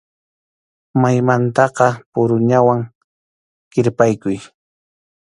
[1.01, 2.79] Maqmataqa puruñawan
[3.71, 4.37] kirpaykuy.